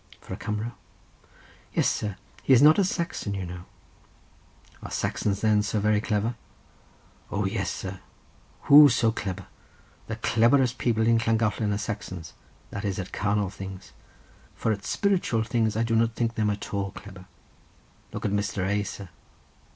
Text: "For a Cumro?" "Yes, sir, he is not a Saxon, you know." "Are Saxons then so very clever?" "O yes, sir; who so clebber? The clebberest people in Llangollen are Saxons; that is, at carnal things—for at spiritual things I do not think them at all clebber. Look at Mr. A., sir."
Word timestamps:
"For 0.19 0.33
a 0.33 0.35
Cumro?" 0.35 0.71
"Yes, 1.75 1.87
sir, 1.87 2.15
he 2.41 2.53
is 2.53 2.61
not 2.63 2.79
a 2.79 2.83
Saxon, 2.83 3.35
you 3.35 3.45
know." 3.45 3.65
"Are 4.81 4.89
Saxons 4.89 5.41
then 5.41 5.61
so 5.61 5.79
very 5.79 6.01
clever?" 6.01 6.33
"O 7.29 7.45
yes, 7.45 7.69
sir; 7.69 7.99
who 8.61 8.89
so 8.89 9.11
clebber? 9.11 9.45
The 10.07 10.15
clebberest 10.15 10.79
people 10.79 11.05
in 11.05 11.19
Llangollen 11.19 11.71
are 11.71 11.77
Saxons; 11.77 12.33
that 12.71 12.83
is, 12.83 12.97
at 12.97 13.13
carnal 13.13 13.51
things—for 13.51 14.71
at 14.71 14.85
spiritual 14.85 15.43
things 15.43 15.77
I 15.77 15.83
do 15.83 15.95
not 15.95 16.15
think 16.15 16.33
them 16.33 16.49
at 16.49 16.73
all 16.73 16.89
clebber. 16.89 17.25
Look 18.11 18.25
at 18.25 18.31
Mr. 18.31 18.65
A., 18.65 18.81
sir." 18.81 19.09